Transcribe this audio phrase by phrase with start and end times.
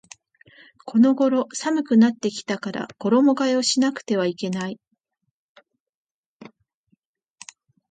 [0.87, 4.79] この頃寒くなってきたから衣替えをしなくてはいけない